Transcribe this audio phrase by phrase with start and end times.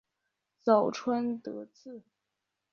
[0.63, 2.01] 早川德次